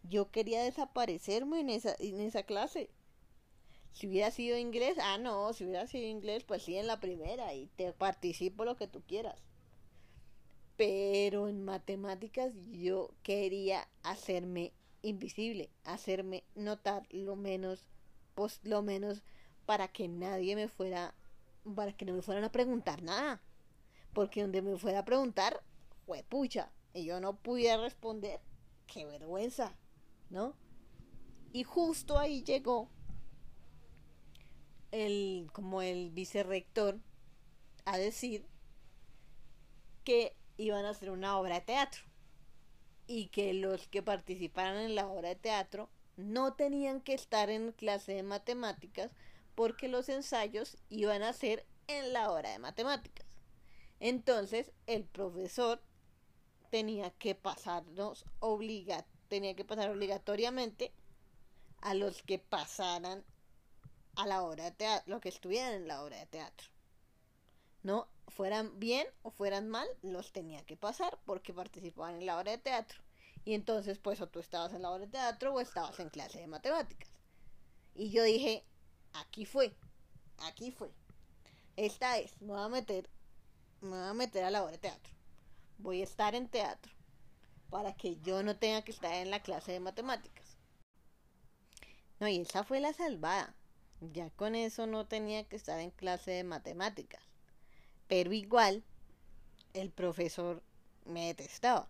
Yo 0.02 0.32
quería 0.32 0.60
desaparecerme 0.60 1.60
en 1.60 1.70
esa, 1.70 1.94
en 2.00 2.20
esa 2.20 2.42
clase. 2.42 2.90
Si 3.92 4.08
hubiera 4.08 4.32
sido 4.32 4.58
inglés, 4.58 4.96
ah, 5.00 5.18
no, 5.18 5.52
si 5.52 5.64
hubiera 5.64 5.86
sido 5.86 6.08
inglés, 6.08 6.42
pues 6.42 6.64
sí, 6.64 6.76
en 6.76 6.88
la 6.88 6.98
primera 6.98 7.54
y 7.54 7.68
te 7.76 7.92
participo 7.92 8.64
lo 8.64 8.76
que 8.76 8.88
tú 8.88 9.02
quieras. 9.06 9.40
Pero 10.76 11.46
en 11.46 11.64
matemáticas 11.64 12.52
yo 12.72 13.12
quería 13.22 13.86
hacerme 14.02 14.72
invisible, 15.02 15.70
hacerme 15.84 16.42
notar 16.56 17.06
lo 17.10 17.36
menos, 17.36 17.86
pues, 18.34 18.58
lo 18.64 18.82
menos 18.82 19.22
para 19.64 19.86
que 19.86 20.08
nadie 20.08 20.56
me 20.56 20.66
fuera, 20.66 21.14
para 21.76 21.92
que 21.92 22.04
no 22.04 22.14
me 22.14 22.22
fueran 22.22 22.42
a 22.42 22.50
preguntar 22.50 23.00
nada 23.04 23.40
porque 24.18 24.42
donde 24.42 24.62
me 24.62 24.76
fuera 24.76 24.98
a 24.98 25.04
preguntar, 25.04 25.62
fue 26.04 26.24
pucha, 26.24 26.72
y 26.92 27.04
yo 27.04 27.20
no 27.20 27.36
pudiera 27.36 27.80
responder, 27.80 28.40
qué 28.88 29.06
vergüenza, 29.06 29.76
¿no? 30.28 30.56
Y 31.52 31.62
justo 31.62 32.18
ahí 32.18 32.42
llegó 32.42 32.90
el, 34.90 35.48
como 35.52 35.82
el 35.82 36.10
vicerrector 36.10 36.98
a 37.84 37.96
decir 37.96 38.44
que 40.02 40.34
iban 40.56 40.84
a 40.84 40.90
hacer 40.90 41.12
una 41.12 41.38
obra 41.38 41.54
de 41.54 41.60
teatro 41.60 42.02
y 43.06 43.28
que 43.28 43.54
los 43.54 43.86
que 43.86 44.02
participaran 44.02 44.78
en 44.78 44.96
la 44.96 45.06
obra 45.06 45.28
de 45.28 45.36
teatro 45.36 45.90
no 46.16 46.54
tenían 46.54 47.02
que 47.02 47.14
estar 47.14 47.50
en 47.50 47.70
clase 47.70 48.14
de 48.14 48.24
matemáticas 48.24 49.12
porque 49.54 49.86
los 49.86 50.08
ensayos 50.08 50.76
iban 50.88 51.22
a 51.22 51.32
ser 51.32 51.64
en 51.86 52.12
la 52.12 52.32
hora 52.32 52.50
de 52.50 52.58
matemáticas. 52.58 53.27
Entonces 54.00 54.72
el 54.86 55.04
profesor 55.04 55.80
tenía 56.70 57.10
que 57.10 57.34
pasarnos 57.34 58.24
obliga 58.40 59.04
tenía 59.28 59.54
que 59.54 59.64
pasar 59.64 59.90
obligatoriamente 59.90 60.92
a 61.80 61.94
los 61.94 62.22
que 62.22 62.38
pasaran 62.38 63.24
a 64.16 64.26
la 64.26 64.42
obra 64.42 64.64
de 64.64 64.70
teatro, 64.72 65.12
los 65.12 65.20
que 65.20 65.28
estuvieran 65.28 65.74
en 65.74 65.88
la 65.88 66.02
obra 66.02 66.18
de 66.18 66.26
teatro. 66.26 66.68
No 67.82 68.08
fueran 68.26 68.78
bien 68.80 69.06
o 69.22 69.30
fueran 69.30 69.68
mal, 69.68 69.86
los 70.02 70.32
tenía 70.32 70.64
que 70.64 70.76
pasar 70.76 71.18
porque 71.24 71.54
participaban 71.54 72.16
en 72.16 72.26
la 72.26 72.38
obra 72.38 72.52
de 72.52 72.58
teatro. 72.58 73.00
Y 73.44 73.54
entonces, 73.54 73.98
pues, 73.98 74.20
o 74.20 74.26
tú 74.26 74.40
estabas 74.40 74.72
en 74.74 74.82
la 74.82 74.90
obra 74.90 75.06
de 75.06 75.12
teatro 75.12 75.54
o 75.54 75.60
estabas 75.60 75.98
en 76.00 76.10
clase 76.10 76.40
de 76.40 76.48
matemáticas. 76.48 77.08
Y 77.94 78.10
yo 78.10 78.24
dije, 78.24 78.64
aquí 79.12 79.44
fue, 79.44 79.72
aquí 80.38 80.72
fue. 80.72 80.90
Esta 81.76 82.18
es, 82.18 82.40
me 82.42 82.48
voy 82.48 82.60
a 82.60 82.68
meter 82.68 83.08
me 83.80 83.90
voy 83.90 84.08
a 84.08 84.14
meter 84.14 84.44
a 84.44 84.50
la 84.50 84.62
hora 84.62 84.72
de 84.72 84.78
teatro. 84.78 85.12
Voy 85.78 86.00
a 86.00 86.04
estar 86.04 86.34
en 86.34 86.48
teatro 86.48 86.92
para 87.70 87.94
que 87.94 88.16
yo 88.20 88.42
no 88.42 88.56
tenga 88.56 88.82
que 88.82 88.92
estar 88.92 89.12
en 89.14 89.30
la 89.30 89.42
clase 89.42 89.72
de 89.72 89.80
matemáticas. 89.80 90.56
No, 92.18 92.26
y 92.26 92.40
esa 92.40 92.64
fue 92.64 92.80
la 92.80 92.92
salvada. 92.92 93.54
Ya 94.00 94.30
con 94.30 94.54
eso 94.54 94.86
no 94.86 95.06
tenía 95.06 95.44
que 95.44 95.56
estar 95.56 95.78
en 95.78 95.90
clase 95.90 96.32
de 96.32 96.44
matemáticas. 96.44 97.22
Pero 98.08 98.32
igual, 98.32 98.82
el 99.74 99.90
profesor 99.90 100.62
me 101.04 101.26
detestaba. 101.26 101.88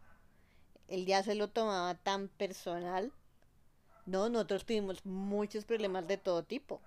Él 0.88 1.07
ya 1.07 1.23
se 1.23 1.35
lo 1.35 1.49
tomaba 1.49 1.95
tan 1.95 2.28
personal. 2.28 3.12
No, 4.04 4.28
nosotros 4.28 4.64
tuvimos 4.66 5.04
muchos 5.07 5.64
problemas 5.64 6.07
de 6.07 6.18
todo 6.18 6.42
tipo. 6.42 6.80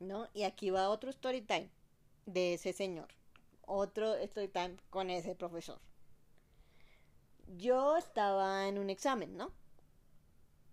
¿No? 0.00 0.28
Y 0.34 0.44
aquí 0.44 0.70
va 0.70 0.88
otro 0.88 1.10
story 1.10 1.42
time 1.42 1.70
de 2.26 2.54
ese 2.54 2.72
señor 2.72 3.08
otro 3.66 4.14
story 4.14 4.48
time 4.48 4.76
con 4.90 5.10
ese 5.10 5.34
profesor. 5.34 5.78
Yo 7.58 7.96
estaba 7.96 8.66
en 8.66 8.78
un 8.78 8.90
examen, 8.90 9.36
¿no? 9.36 9.52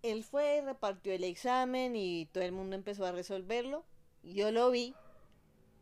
Él 0.02 0.24
fue, 0.24 0.60
repartió 0.62 1.12
el 1.12 1.24
examen 1.24 1.96
y 1.96 2.26
todo 2.26 2.44
el 2.44 2.52
mundo 2.52 2.76
empezó 2.76 3.06
a 3.06 3.12
resolverlo. 3.12 3.84
Yo 4.22 4.50
lo 4.50 4.70
vi, 4.70 4.94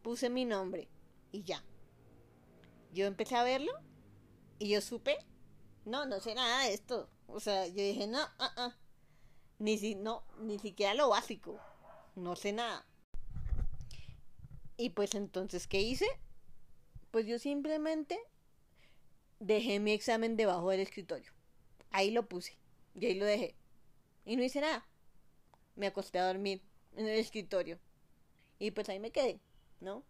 puse 0.02 0.30
mi 0.30 0.44
nombre 0.44 0.88
y 1.32 1.42
ya. 1.42 1.64
Yo 2.92 3.06
empecé 3.06 3.36
a 3.36 3.44
verlo 3.44 3.72
y 4.58 4.68
yo 4.68 4.80
supe, 4.80 5.18
no, 5.84 6.04
no 6.06 6.20
sé 6.20 6.34
nada 6.34 6.64
de 6.64 6.74
esto. 6.74 7.08
O 7.26 7.40
sea, 7.40 7.66
yo 7.66 7.82
dije, 7.82 8.06
no, 8.06 8.22
uh 8.22 8.70
Ni, 9.58 9.78
si, 9.78 9.94
no, 9.94 10.24
ni 10.38 10.58
siquiera 10.58 10.94
lo 10.94 11.08
básico. 11.08 11.58
No 12.14 12.36
sé 12.36 12.52
nada. 12.52 12.84
Y 14.76 14.90
pues 14.90 15.14
entonces, 15.14 15.66
¿qué 15.66 15.80
hice? 15.80 16.06
Pues 17.12 17.26
yo 17.26 17.38
simplemente 17.38 18.18
dejé 19.38 19.80
mi 19.80 19.92
examen 19.92 20.34
debajo 20.34 20.70
del 20.70 20.80
escritorio. 20.80 21.30
Ahí 21.90 22.10
lo 22.10 22.26
puse 22.26 22.56
y 22.94 23.04
ahí 23.04 23.14
lo 23.14 23.26
dejé. 23.26 23.54
Y 24.24 24.36
no 24.36 24.42
hice 24.42 24.62
nada. 24.62 24.88
Me 25.76 25.86
acosté 25.86 26.18
a 26.18 26.26
dormir 26.26 26.62
en 26.96 27.06
el 27.06 27.18
escritorio. 27.18 27.78
Y 28.58 28.70
pues 28.70 28.88
ahí 28.88 28.98
me 28.98 29.10
quedé, 29.10 29.40
¿no? 29.80 30.04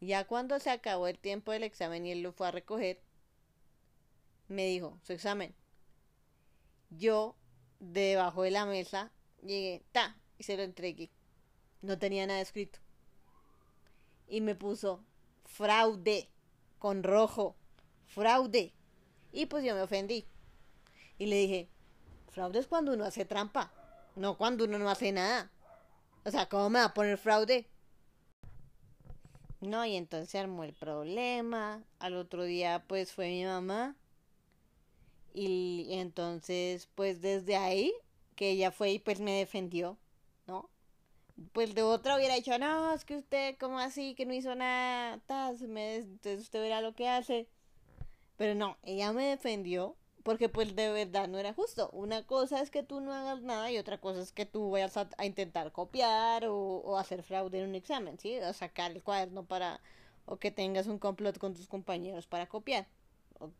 Ya 0.00 0.24
cuando 0.24 0.60
se 0.60 0.70
acabó 0.70 1.08
el 1.08 1.18
tiempo 1.18 1.50
del 1.50 1.64
examen 1.64 2.06
y 2.06 2.12
él 2.12 2.22
lo 2.22 2.32
fue 2.32 2.46
a 2.46 2.52
recoger, 2.52 3.02
me 4.46 4.66
dijo, 4.66 5.00
su 5.02 5.14
examen. 5.14 5.52
Yo, 6.90 7.34
debajo 7.80 8.42
de 8.42 8.52
la 8.52 8.66
mesa, 8.66 9.10
llegué, 9.42 9.82
ta, 9.90 10.16
y 10.38 10.44
se 10.44 10.56
lo 10.56 10.62
entregué. 10.62 11.10
No 11.82 11.98
tenía 11.98 12.24
nada 12.24 12.40
escrito. 12.40 12.78
Y 14.28 14.42
me 14.42 14.54
puso, 14.54 15.02
fraude 15.44 16.30
con 16.86 17.02
rojo, 17.02 17.56
fraude. 18.06 18.72
Y 19.32 19.46
pues 19.46 19.64
yo 19.64 19.74
me 19.74 19.82
ofendí. 19.82 20.24
Y 21.18 21.26
le 21.26 21.34
dije, 21.34 21.68
fraude 22.28 22.60
es 22.60 22.68
cuando 22.68 22.92
uno 22.92 23.04
hace 23.04 23.24
trampa, 23.24 23.72
no 24.14 24.38
cuando 24.38 24.62
uno 24.62 24.78
no 24.78 24.88
hace 24.88 25.10
nada. 25.10 25.50
O 26.24 26.30
sea, 26.30 26.48
¿cómo 26.48 26.70
me 26.70 26.78
va 26.78 26.84
a 26.84 26.94
poner 26.94 27.18
fraude? 27.18 27.68
No, 29.60 29.84
y 29.84 29.96
entonces 29.96 30.32
armó 30.36 30.62
el 30.62 30.74
problema. 30.74 31.82
Al 31.98 32.14
otro 32.14 32.44
día, 32.44 32.84
pues 32.86 33.12
fue 33.12 33.30
mi 33.30 33.44
mamá. 33.44 33.96
Y, 35.34 35.88
entonces, 35.90 36.88
pues 36.94 37.20
desde 37.20 37.56
ahí, 37.56 37.92
que 38.36 38.50
ella 38.50 38.70
fue 38.70 38.92
y 38.92 39.00
pues 39.00 39.18
me 39.18 39.32
defendió. 39.32 39.98
Pues 41.52 41.74
de 41.74 41.82
otra 41.82 42.16
hubiera 42.16 42.34
dicho, 42.34 42.58
no, 42.58 42.92
es 42.92 43.04
que 43.04 43.16
usted, 43.16 43.56
como 43.58 43.78
así, 43.78 44.14
que 44.14 44.26
no 44.26 44.34
hizo 44.34 44.54
nada, 44.54 45.14
entonces 45.14 46.40
usted 46.40 46.60
verá 46.60 46.80
lo 46.80 46.94
que 46.94 47.08
hace. 47.08 47.48
Pero 48.36 48.54
no, 48.54 48.76
ella 48.82 49.12
me 49.12 49.24
defendió 49.24 49.96
porque 50.26 50.48
pues 50.48 50.74
de 50.74 50.90
verdad 50.90 51.28
no 51.28 51.38
era 51.38 51.54
justo. 51.54 51.88
Una 51.92 52.26
cosa 52.26 52.60
es 52.60 52.72
que 52.72 52.82
tú 52.82 53.00
no 53.00 53.14
hagas 53.14 53.42
nada 53.42 53.70
y 53.70 53.78
otra 53.78 53.98
cosa 54.00 54.20
es 54.20 54.32
que 54.32 54.44
tú 54.44 54.70
vayas 54.70 54.96
a, 54.96 55.08
intentar 55.24 55.70
copiar 55.70 56.46
o, 56.48 56.98
hacer 56.98 57.22
fraude 57.22 57.60
en 57.60 57.68
un 57.68 57.74
examen, 57.76 58.18
¿sí? 58.18 58.36
O 58.40 58.52
sacar 58.52 58.90
el 58.90 59.04
cuaderno 59.04 59.44
para, 59.44 59.80
o 60.24 60.36
que 60.36 60.50
tengas 60.50 60.88
un 60.88 60.98
complot 60.98 61.38
con 61.38 61.54
tus 61.54 61.68
compañeros 61.68 62.26
para 62.26 62.48
copiar, 62.48 62.88
o, 63.38 63.50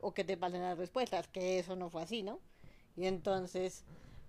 o 0.00 0.14
que 0.14 0.22
te 0.22 0.36
pasen 0.36 0.62
las 0.62 0.78
respuestas, 0.78 1.26
que 1.26 1.58
eso 1.58 1.74
no 1.74 1.90
fue 1.90 2.02
así, 2.02 2.22
¿no? 2.22 2.38
Y 2.96 3.06
entonces, 3.06 3.82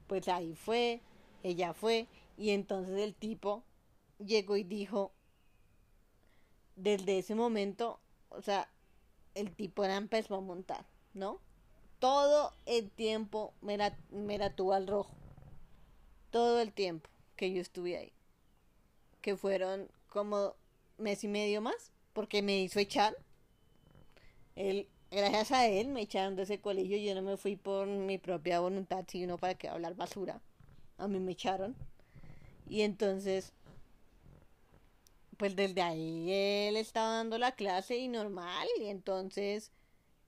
pues 0.08 0.27
ahí 0.29 0.56
fue, 0.56 1.01
ella 1.44 1.75
fue, 1.75 2.08
y 2.38 2.51
entonces 2.51 3.00
el 3.00 3.15
tipo 3.15 3.63
llegó 4.20 4.56
y 4.58 4.63
dijo, 4.63 5.12
desde 6.75 7.17
ese 7.17 7.34
momento, 7.34 8.00
o 8.29 8.41
sea, 8.41 8.70
el 9.34 9.53
tipo 9.53 9.84
era 9.84 9.98
empezó 9.98 10.36
a 10.36 10.41
montar, 10.41 10.86
¿no? 11.13 11.41
Todo 12.00 12.53
el 12.67 12.91
tiempo 12.91 13.53
me 13.62 13.75
la, 13.77 13.98
me 14.12 14.38
tuvo 14.51 14.74
al 14.74 14.88
rojo. 14.88 15.12
Todo 16.29 16.62
el 16.62 16.72
tiempo 16.72 17.10
que 17.36 17.51
yo 17.51 17.60
estuve 17.60 17.98
ahí. 17.98 18.13
Que 19.22 19.36
fueron 19.36 19.89
como 20.10 20.53
mes 21.00 21.24
y 21.24 21.27
medio 21.27 21.62
más, 21.62 21.91
porque 22.13 22.44
me 22.44 22.60
hizo 22.60 22.79
echar. 22.79 23.17
Él, 24.56 24.88
gracias 25.10 25.51
a 25.51 25.67
él 25.67 25.88
me 25.88 26.01
echaron 26.01 26.36
de 26.36 26.44
ese 26.44 26.62
colegio. 26.62 26.98
Yo 26.98 27.15
no 27.15 27.24
me 27.24 27.38
fui 27.38 27.56
por 27.56 27.88
mi 27.88 28.20
propia 28.20 28.60
voluntad, 28.60 29.06
sino 29.08 29.38
para 29.38 29.56
que 29.56 29.67
hablar 29.67 29.96
basura. 29.96 30.39
A 31.00 31.08
mí 31.08 31.20
me 31.20 31.32
echaron. 31.32 31.75
Y 32.69 32.81
entonces, 32.81 33.53
pues 35.38 35.55
desde 35.55 35.81
ahí 35.81 36.31
él 36.31 36.77
estaba 36.77 37.17
dando 37.17 37.38
la 37.38 37.53
clase 37.53 37.97
y 37.97 38.07
normal. 38.07 38.67
Y 38.79 38.88
entonces 38.88 39.71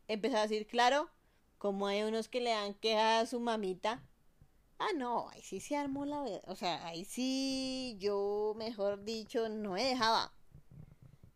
empezó 0.07 0.37
a 0.37 0.43
decir, 0.43 0.67
claro, 0.67 1.09
como 1.57 1.87
hay 1.87 2.03
unos 2.03 2.27
que 2.27 2.41
le 2.41 2.51
dan 2.51 2.73
queja 2.75 3.19
a 3.19 3.25
su 3.25 3.39
mamita, 3.39 4.01
Ah, 4.79 4.93
no, 4.95 5.27
ahí 5.29 5.41
sí 5.41 5.59
se 5.59 5.75
armó 5.75 6.05
la. 6.05 6.21
O 6.47 6.55
sea, 6.55 6.85
ahí 6.87 7.03
sí 7.03 7.97
yo, 7.99 8.53
mejor 8.57 9.03
dicho, 9.03 9.49
no 9.49 9.73
me 9.73 9.83
dejaba. 9.83 10.31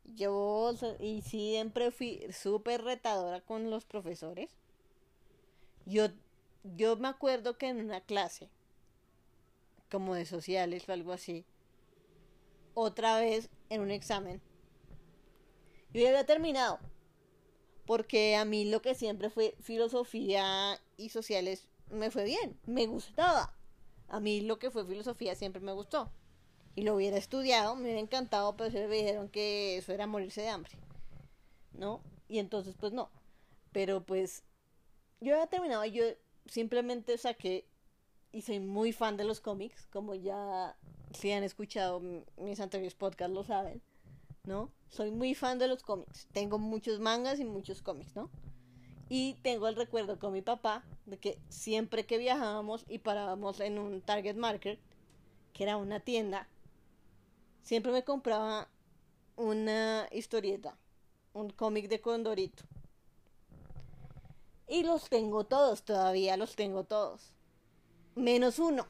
Yo, 0.05 0.73
y 0.99 1.21
siempre 1.23 1.91
fui 1.91 2.25
súper 2.31 2.83
retadora 2.83 3.41
con 3.41 3.69
los 3.69 3.85
profesores. 3.85 4.51
Yo, 5.85 6.07
yo 6.63 6.95
me 6.95 7.09
acuerdo 7.09 7.57
que 7.57 7.67
en 7.67 7.81
una 7.81 7.99
clase, 8.01 8.49
como 9.93 10.15
de 10.15 10.25
sociales 10.25 10.89
o 10.89 10.91
algo 10.91 11.13
así, 11.13 11.45
otra 12.73 13.19
vez 13.19 13.51
en 13.69 13.81
un 13.81 13.91
examen, 13.91 14.41
yo 15.93 16.01
ya 16.01 16.09
había 16.09 16.25
terminado. 16.25 16.79
Porque 17.85 18.35
a 18.35 18.43
mí 18.43 18.65
lo 18.65 18.81
que 18.81 18.95
siempre 18.95 19.29
fue 19.29 19.55
filosofía 19.61 20.79
y 20.97 21.09
sociales 21.09 21.67
me 21.91 22.09
fue 22.09 22.23
bien, 22.23 22.59
me 22.65 22.87
gustaba. 22.87 23.55
A 24.07 24.19
mí 24.19 24.41
lo 24.41 24.57
que 24.57 24.71
fue 24.71 24.83
filosofía 24.83 25.35
siempre 25.35 25.61
me 25.61 25.73
gustó. 25.73 26.11
Y 26.73 26.81
lo 26.81 26.95
hubiera 26.95 27.17
estudiado, 27.17 27.75
me 27.75 27.83
hubiera 27.83 27.99
encantado, 27.99 28.57
pero 28.57 28.71
se 28.71 28.87
me 28.87 28.95
dijeron 28.95 29.29
que 29.29 29.77
eso 29.77 29.91
era 29.91 30.07
morirse 30.07 30.41
de 30.41 30.49
hambre. 30.49 30.71
¿No? 31.73 32.01
Y 32.27 32.39
entonces, 32.39 32.75
pues 32.79 32.93
no. 32.93 33.11
Pero 33.71 34.03
pues, 34.03 34.43
yo 35.21 35.35
había 35.35 35.47
terminado, 35.47 35.85
yo 35.85 36.05
simplemente 36.47 37.15
saqué, 37.19 37.67
y 38.33 38.41
soy 38.41 38.59
muy 38.59 38.91
fan 38.91 39.15
de 39.15 39.23
los 39.23 39.39
cómics, 39.39 39.87
como 39.91 40.15
ya 40.15 40.75
si 41.13 41.31
han 41.31 41.43
escuchado 41.43 42.01
mis 42.37 42.59
anteriores 42.59 42.95
podcasts 42.95 43.33
lo 43.33 43.43
saben, 43.43 43.81
¿no? 44.43 44.71
Soy 44.89 45.11
muy 45.11 45.35
fan 45.35 45.59
de 45.59 45.67
los 45.67 45.83
cómics. 45.83 46.27
Tengo 46.33 46.57
muchos 46.57 46.99
mangas 46.99 47.39
y 47.39 47.45
muchos 47.45 47.81
cómics, 47.83 48.15
¿no? 48.15 48.29
Y 49.07 49.35
tengo 49.43 49.67
el 49.67 49.75
recuerdo 49.75 50.17
con 50.17 50.33
mi 50.33 50.41
papá 50.41 50.83
de 51.05 51.17
que 51.17 51.37
siempre 51.47 52.07
que 52.07 52.17
viajábamos 52.17 52.85
y 52.89 52.97
parábamos 52.97 53.59
en 53.59 53.77
un 53.77 54.01
Target 54.01 54.35
Market, 54.35 54.79
que 55.53 55.63
era 55.63 55.77
una 55.77 55.99
tienda, 55.99 56.49
siempre 57.61 57.91
me 57.91 58.03
compraba 58.03 58.67
una 59.35 60.07
historieta, 60.11 60.75
un 61.33 61.51
cómic 61.51 61.87
de 61.87 62.01
Condorito. 62.01 62.63
Y 64.67 64.81
los 64.81 65.09
tengo 65.09 65.43
todos, 65.43 65.83
todavía 65.83 66.35
los 66.35 66.55
tengo 66.55 66.83
todos. 66.83 67.31
Menos 68.15 68.59
uno, 68.59 68.87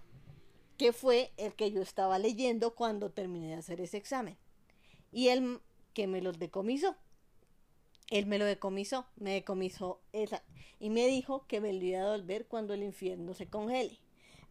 que 0.77 0.93
fue 0.93 1.31
el 1.37 1.53
que 1.53 1.71
yo 1.71 1.81
estaba 1.81 2.19
leyendo 2.19 2.75
cuando 2.75 3.09
terminé 3.09 3.49
de 3.49 3.55
hacer 3.55 3.81
ese 3.81 3.97
examen. 3.97 4.37
Y 5.11 5.29
el 5.29 5.61
que 5.93 6.07
me 6.07 6.21
los 6.21 6.39
decomisó 6.39 6.95
él 8.09 8.27
me 8.27 8.37
lo 8.37 8.45
decomisó, 8.45 9.07
me 9.15 9.31
decomisó 9.31 9.99
esa. 10.11 10.43
Y 10.79 10.91
me 10.91 11.07
dijo 11.07 11.45
que 11.47 11.61
me 11.61 11.73
lo 11.73 11.83
iba 11.83 11.99
a 11.99 12.11
devolver 12.11 12.45
cuando 12.45 12.75
el 12.75 12.83
infierno 12.83 13.33
se 13.33 13.47
congele. 13.47 13.97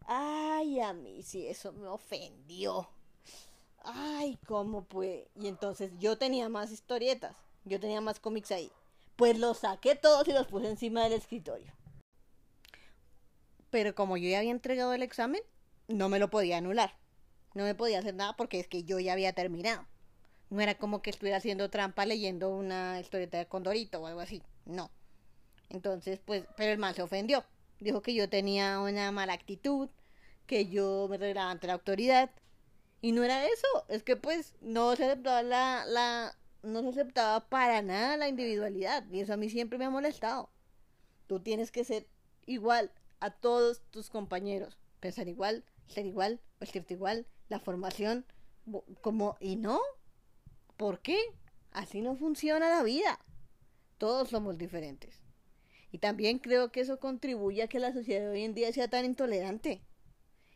Ay, 0.05 0.81
a 0.81 0.91
mí 0.91 1.23
sí, 1.23 1.47
eso 1.47 1.71
me 1.71 1.87
ofendió. 1.87 2.89
Ay, 3.83 4.37
¿cómo 4.47 4.83
puede? 4.83 5.29
Y 5.35 5.47
entonces 5.47 5.91
yo 5.99 6.17
tenía 6.17 6.49
más 6.49 6.71
historietas, 6.71 7.37
yo 7.63 7.79
tenía 7.79 8.01
más 8.01 8.19
cómics 8.19 8.51
ahí. 8.51 8.69
Pues 9.15 9.39
los 9.39 9.59
saqué 9.59 9.95
todos 9.95 10.27
y 10.27 10.33
los 10.33 10.47
puse 10.47 10.69
encima 10.69 11.03
del 11.03 11.13
escritorio. 11.13 11.71
Pero 13.73 13.95
como 13.95 14.17
yo 14.17 14.29
ya 14.29 14.37
había 14.37 14.51
entregado 14.51 14.93
el 14.93 15.01
examen, 15.01 15.41
no 15.87 16.07
me 16.07 16.19
lo 16.19 16.29
podía 16.29 16.57
anular. 16.57 16.95
No 17.55 17.63
me 17.63 17.73
podía 17.73 17.97
hacer 17.97 18.13
nada 18.13 18.35
porque 18.35 18.59
es 18.59 18.67
que 18.67 18.83
yo 18.83 18.99
ya 18.99 19.13
había 19.13 19.33
terminado. 19.33 19.87
No 20.51 20.61
era 20.61 20.75
como 20.75 21.01
que 21.01 21.09
estuviera 21.09 21.37
haciendo 21.37 21.71
trampa 21.71 22.05
leyendo 22.05 22.51
una 22.51 22.99
historieta 22.99 23.39
de 23.39 23.47
Condorito 23.47 23.99
o 23.99 24.05
algo 24.05 24.19
así. 24.19 24.43
No. 24.65 24.91
Entonces, 25.69 26.19
pues, 26.23 26.43
pero 26.55 26.71
el 26.71 26.77
mal 26.77 26.93
se 26.93 27.01
ofendió. 27.01 27.45
Dijo 27.79 28.03
que 28.03 28.13
yo 28.13 28.29
tenía 28.29 28.79
una 28.79 29.11
mala 29.11 29.33
actitud, 29.33 29.89
que 30.45 30.67
yo 30.67 31.07
me 31.09 31.17
revelaba 31.17 31.49
ante 31.49 31.65
la 31.65 31.73
autoridad. 31.73 32.29
Y 33.01 33.11
no 33.11 33.23
era 33.23 33.43
eso. 33.43 33.85
Es 33.87 34.03
que, 34.03 34.17
pues, 34.17 34.53
no 34.61 34.95
se 34.95 35.05
aceptaba 35.05 35.41
la, 35.41 35.83
la, 35.87 36.37
no 36.61 36.83
se 36.83 36.89
aceptaba 36.89 37.49
para 37.49 37.81
nada 37.81 38.17
la 38.17 38.27
individualidad. 38.27 39.03
Y 39.11 39.21
eso 39.21 39.33
a 39.33 39.37
mí 39.37 39.49
siempre 39.49 39.79
me 39.79 39.85
ha 39.85 39.89
molestado. 39.89 40.51
Tú 41.25 41.39
tienes 41.39 41.71
que 41.71 41.83
ser 41.83 42.05
igual 42.45 42.91
a 43.23 43.31
todos 43.31 43.81
tus 43.91 44.09
compañeros. 44.09 44.77
Pensar 44.99 45.27
igual, 45.27 45.63
ser 45.87 46.05
igual, 46.05 46.41
vestirte 46.59 46.93
igual, 46.93 47.25
la 47.49 47.59
formación, 47.59 48.25
como, 49.01 49.37
y 49.39 49.55
no, 49.55 49.79
¿Por 50.77 50.99
qué? 50.99 51.17
Así 51.71 52.01
no 52.01 52.15
funciona 52.15 52.69
la 52.69 52.83
vida. 52.83 53.19
Todos 53.97 54.29
somos 54.29 54.57
diferentes. 54.57 55.21
Y 55.91 55.99
también 55.99 56.39
creo 56.39 56.71
que 56.71 56.81
eso 56.81 56.99
contribuye 56.99 57.63
a 57.63 57.67
que 57.67 57.79
la 57.79 57.93
sociedad 57.93 58.21
de 58.21 58.29
hoy 58.29 58.43
en 58.43 58.53
día 58.53 58.71
sea 58.73 58.89
tan 58.89 59.05
intolerante. 59.05 59.81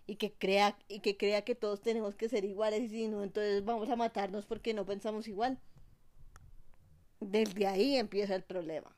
Y 0.08 0.16
que 0.16 0.34
crea, 0.34 0.78
y 0.88 1.02
que 1.02 1.18
crea 1.18 1.44
que 1.44 1.56
todos 1.56 1.82
tenemos 1.82 2.16
que 2.16 2.30
ser 2.30 2.46
iguales 2.46 2.82
y 2.84 2.90
si 2.90 3.08
no, 3.08 3.24
entonces 3.24 3.64
vamos 3.64 3.90
a 3.90 3.96
matarnos 3.96 4.46
porque 4.46 4.74
no 4.74 4.86
pensamos 4.86 5.28
igual. 5.28 5.60
Desde 7.20 7.68
ahí 7.68 7.98
empieza 7.98 8.36
el 8.36 8.44
problema. 8.44 8.96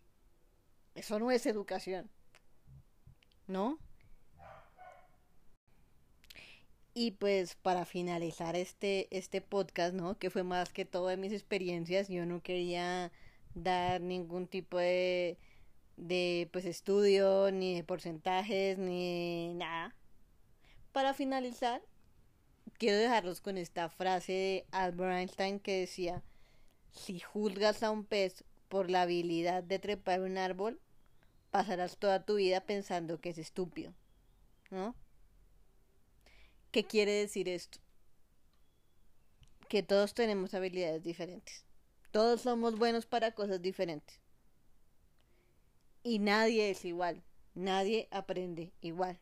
Eso 0.95 1.19
no 1.19 1.31
es 1.31 1.45
educación. 1.45 2.09
¿No? 3.49 3.79
Y 6.93 7.11
pues 7.11 7.55
para 7.55 7.85
finalizar 7.85 8.55
este, 8.55 9.07
este 9.11 9.41
podcast, 9.41 9.93
¿no? 9.93 10.17
Que 10.17 10.29
fue 10.29 10.43
más 10.43 10.71
que 10.71 10.85
todo 10.85 11.07
de 11.07 11.17
mis 11.17 11.33
experiencias, 11.33 12.09
yo 12.09 12.25
no 12.25 12.41
quería 12.41 13.11
dar 13.55 14.01
ningún 14.01 14.47
tipo 14.47 14.77
de, 14.77 15.37
de 15.97 16.49
pues 16.51 16.65
estudio, 16.65 17.51
ni 17.51 17.75
de 17.75 17.83
porcentajes, 17.83 18.77
ni 18.77 19.53
nada. 19.55 19.95
Para 20.91 21.13
finalizar, 21.13 21.81
quiero 22.77 22.97
dejarlos 22.97 23.41
con 23.41 23.57
esta 23.57 23.89
frase 23.89 24.33
de 24.33 24.65
Albert 24.71 25.13
Einstein 25.13 25.59
que 25.59 25.79
decía, 25.79 26.21
si 26.91 27.19
juzgas 27.19 27.81
a 27.81 27.91
un 27.91 28.05
pez 28.05 28.43
por 28.67 28.89
la 28.91 29.03
habilidad 29.03 29.63
de 29.63 29.79
trepar 29.79 30.21
un 30.21 30.37
árbol, 30.37 30.79
pasarás 31.51 31.97
toda 31.97 32.25
tu 32.25 32.35
vida 32.35 32.61
pensando 32.61 33.19
que 33.19 33.29
es 33.29 33.37
estúpido, 33.37 33.93
¿no? 34.69 34.95
¿Qué 36.71 36.85
quiere 36.85 37.11
decir 37.11 37.49
esto? 37.49 37.79
Que 39.67 39.83
todos 39.83 40.13
tenemos 40.13 40.53
habilidades 40.53 41.03
diferentes. 41.03 41.65
Todos 42.11 42.41
somos 42.41 42.77
buenos 42.77 43.05
para 43.05 43.33
cosas 43.33 43.61
diferentes. 43.61 44.19
Y 46.03 46.19
nadie 46.19 46.69
es 46.69 46.85
igual. 46.85 47.23
Nadie 47.55 48.07
aprende 48.11 48.71
igual. 48.81 49.19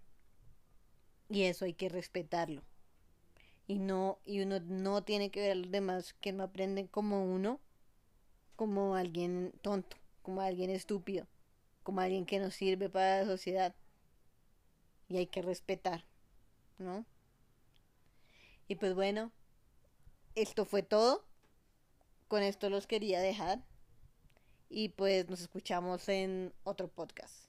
Y 1.30 1.44
eso 1.44 1.66
hay 1.66 1.74
que 1.74 1.90
respetarlo. 1.90 2.62
Y 3.68 3.80
no, 3.80 4.20
y 4.26 4.42
uno 4.42 4.60
no 4.62 5.04
tiene 5.04 5.30
que 5.30 5.42
ver 5.42 5.52
a 5.52 5.56
los 5.56 5.72
demás 5.72 6.14
que 6.22 6.32
no 6.32 6.44
aprenden 6.44 6.88
como 6.88 7.26
uno, 7.26 7.60
como 8.56 8.96
alguien 8.96 9.54
tonto, 9.62 9.98
como 10.22 10.42
alguien 10.42 10.70
estúpido, 10.70 11.28
como 11.88 12.02
alguien 12.02 12.26
que 12.26 12.38
no 12.40 12.52
sirve 12.52 12.90
para 12.90 13.22
la 13.22 13.26
sociedad. 13.26 13.74
Y 15.08 15.16
hay 15.16 15.28
que 15.28 15.42
respetar, 15.42 16.04
¿no? 16.78 17.06
Y 18.68 18.76
pues 18.76 18.94
bueno, 18.94 19.32
esto 20.36 20.66
fue 20.66 20.84
todo. 20.84 21.24
Con 22.28 22.44
esto 22.44 22.70
los 22.70 22.88
quería 22.88 23.22
dejar. 23.22 23.64
Y 24.68 24.90
pues 24.90 25.30
nos 25.30 25.40
escuchamos 25.40 26.10
en 26.10 26.52
otro 26.66 26.90
podcast. 26.90 27.47